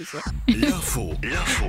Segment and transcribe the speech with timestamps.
[0.00, 0.22] c'est ça.
[0.48, 1.66] L'info, l'info.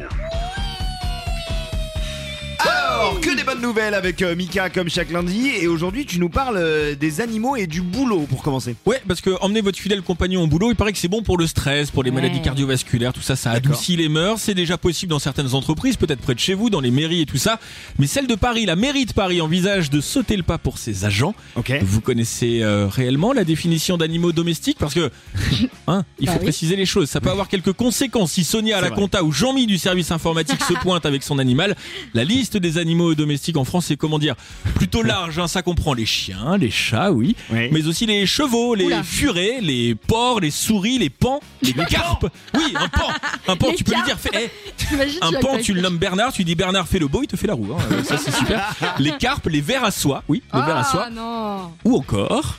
[3.01, 5.50] Alors, que des bonnes nouvelles avec euh, Mika comme chaque lundi.
[5.59, 8.76] Et aujourd'hui, tu nous parles euh, des animaux et du boulot pour commencer.
[8.85, 11.40] Ouais, parce que emmener votre fidèle compagnon au boulot, il paraît que c'est bon pour
[11.40, 14.40] le stress, pour les maladies cardiovasculaires, tout ça, ça adoucit les mœurs.
[14.40, 17.26] C'est déjà possible dans certaines entreprises, peut-être près de chez vous, dans les mairies et
[17.26, 17.59] tout ça.
[17.98, 21.04] Mais celle de Paris, la mairie de Paris, envisage de sauter le pas pour ses
[21.04, 21.34] agents.
[21.55, 21.73] Ok.
[21.81, 24.77] Vous connaissez euh, réellement la définition d'animaux domestiques?
[24.77, 25.09] Parce que,
[25.88, 26.44] hein, il Bah faut oui.
[26.45, 27.09] préciser les choses.
[27.09, 28.34] Ça peut avoir quelques conséquences.
[28.34, 28.95] Si Sonia à la vrai.
[28.98, 31.75] compta ou Jean-Mi du service informatique se pointe avec son animal,
[32.13, 34.36] la liste des animaux domestiques en France est comment dire
[34.76, 35.40] plutôt large.
[35.40, 35.48] hein.
[35.48, 37.70] Ça comprend les chiens, les chats, oui, Oui.
[37.72, 39.04] mais aussi les chevaux, les Oula.
[39.04, 42.27] furets, les porcs, les souris, les pans, les carpes.
[42.55, 43.08] Oui, un pan,
[43.48, 43.67] un pan.
[43.70, 44.50] Les tu peux lui dire, fais-
[44.91, 47.36] eh, un pan, tu le nommes Bernard, tu dis Bernard fais le beau, il te
[47.36, 47.73] fait la roue.
[47.73, 47.77] hein.
[47.91, 48.73] Euh, Ça c'est super.
[49.00, 52.58] Les carpes, les vers à soie, oui, les vers à soie, Ah non ou encore.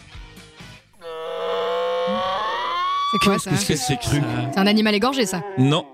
[3.13, 3.95] C'est quoi Qu'est-ce que c'est ça
[4.53, 5.43] C'est un animal égorgé ça?
[5.59, 5.85] Non.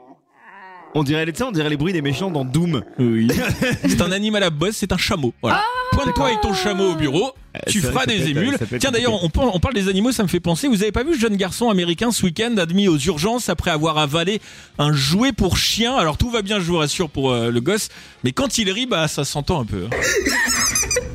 [0.95, 2.83] On dirait, tu sais, on dirait les bruits des méchants dans Doom.
[2.99, 3.29] Oui.
[3.89, 5.33] c'est un animal à bosse, c'est un chameau.
[5.43, 5.63] Voilà.
[5.93, 7.33] Pointe-toi avec ton chameau au bureau.
[7.67, 8.57] Tu c'est vrai feras des peut émules.
[8.79, 10.67] Tiens d'ailleurs, on, parle- on parle des animaux, ça me fait penser.
[10.69, 13.99] Vous avez pas vu ce jeune garçon américain ce week-end admis aux urgences après avoir
[13.99, 14.41] avalé
[14.79, 15.95] un jouet pour chien?
[15.97, 17.89] Alors tout va bien, je vous rassure pour euh, le gosse,
[18.25, 19.87] mais quand il rit, bah ça s'entend un peu.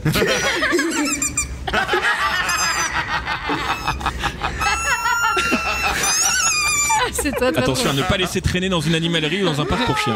[0.05, 0.11] hein.
[7.11, 9.65] C'est toi, toi, Attention à ne pas laisser traîner dans une animalerie ou dans un
[9.65, 10.15] parc pour chiens.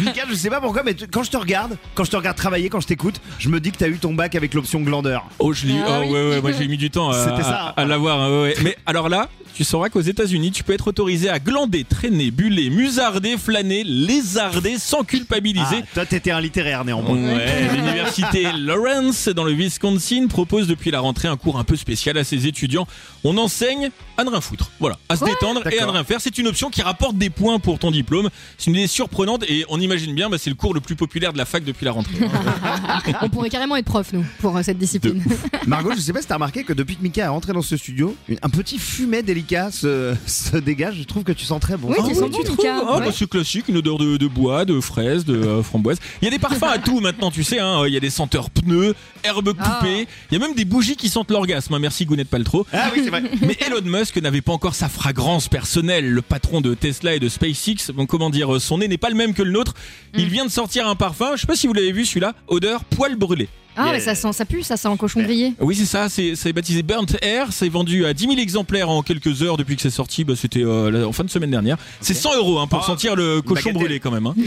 [0.00, 2.36] Mika, je sais pas pourquoi, mais tu- quand je te regarde, quand je te regarde
[2.36, 5.24] travailler, quand je t'écoute, je me dis que t'as eu ton bac avec l'option glandeur.
[5.38, 5.78] Oh, je lis.
[5.86, 6.12] Ah oh, oui.
[6.12, 7.74] ouais, ouais, moi j'ai mis du temps à, C'était ça, à- hein.
[7.76, 8.20] à l'avoir.
[8.20, 8.54] hein, ouais, ouais.
[8.62, 12.70] Mais alors là, tu sauras qu'aux États-Unis, tu peux être autorisé à glander, traîner, buller,
[12.70, 15.76] musarder, flâner, lézarder sans culpabiliser.
[15.82, 17.16] Ah, toi, t'étais un littéraire néanmoins.
[17.16, 22.18] Ouais, l'université Lawrence dans le Wisconsin propose depuis la rentrée un cours un peu spécial
[22.18, 22.86] à ses étudiants.
[23.22, 24.70] On enseigne à ne rien foutre.
[24.80, 26.20] Voilà, à se détendre et à ne rien faire.
[26.20, 28.30] C'est une option qui rapporte des points pour ton diplôme.
[28.58, 31.32] C'est une idée surprenante et on imagine bien, bah, c'est le cours le plus populaire
[31.32, 32.14] de la fac depuis la rentrée.
[33.22, 35.22] On pourrait carrément être prof, nous, pour euh, cette discipline.
[35.66, 37.76] Margot, je sais pas si t'as remarqué que depuis que Mika est rentré dans ce
[37.76, 40.96] studio, une- un petit fumet délicat se, se dégage.
[40.98, 41.88] Je trouve que tu sens très bon.
[41.88, 42.82] Oui, Ah tu sens bon, Mika.
[42.88, 43.06] Ah, Ouais.
[43.06, 45.98] bah, c'est classique, une odeur de, de bois, de fraises, de euh, framboise.
[46.20, 47.58] Il y a des parfums à tout maintenant, tu sais.
[47.60, 47.84] hein.
[47.86, 49.78] Il y a des senteurs pneus, herbes Ah.
[49.80, 50.06] coupées.
[50.30, 51.74] Il y a même des bougies qui sentent l'orgasme.
[51.74, 51.78] hein.
[51.78, 52.66] Merci Gwyneth Paltrow.
[52.72, 53.22] Ah oui, c'est vrai.
[53.42, 56.10] Mais Elon Musk n'avait pas encore sa fragrance personnelle.
[56.10, 59.16] Le patron de Tesla et de SpaceX, bon, comment dire, son nez n'est pas le
[59.16, 59.74] même que le nôtre.
[60.14, 60.18] Mm.
[60.18, 61.32] Il vient de sortir un parfum.
[61.36, 62.34] Je sais pas si vous l'avez vu celui-là.
[62.48, 63.48] Odeur poil brûlé.
[63.76, 65.52] Ah, mais ça sent, ça pue, ça sent en cochon grillé.
[65.60, 66.08] Oui, c'est ça.
[66.08, 67.48] C'est c'est baptisé Burnt Air.
[67.52, 70.24] C'est vendu à 10 000 exemplaires en quelques heures depuis que c'est sorti.
[70.24, 71.76] Bah, C'était euh, la- en fin de semaine dernière.
[72.00, 73.74] C'est 100 euros hein, pour Ah, sentir le cochon bagatelle.
[73.74, 74.26] brûlé quand même.
[74.26, 74.34] hein.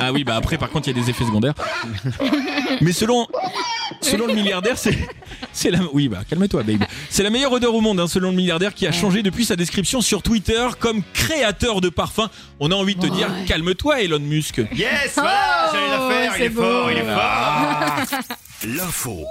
[0.00, 1.54] Ah oui, bah après, par contre, il y a des effets secondaires.
[2.80, 3.28] Mais selon,
[4.00, 4.98] selon le milliardaire, c'est,
[5.52, 6.84] c'est la, oui, bah, calme-toi, babe.
[7.08, 9.56] C'est la meilleure odeur au monde, hein, selon le milliardaire qui a changé depuis sa
[9.56, 12.28] description sur Twitter comme créateur de parfums.
[12.60, 14.58] On a envie de te dire, calme-toi, Elon Musk.
[14.74, 16.32] Yes, voilà, j'allais la faire.
[16.32, 16.90] Oh, Il est fort, beau.
[16.90, 18.26] il est fort.
[18.76, 19.24] L'info,